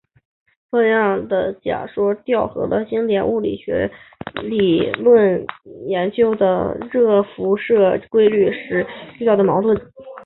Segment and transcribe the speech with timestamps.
[0.71, 3.91] 这样的假说调和了经典物理学
[4.43, 5.45] 理论
[5.85, 6.33] 研究
[6.91, 8.85] 热辐射规律时
[9.19, 9.79] 遇到的矛盾。